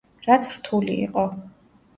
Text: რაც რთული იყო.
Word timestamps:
რაც 0.27 0.49
რთული 0.53 0.97
იყო. 1.05 1.29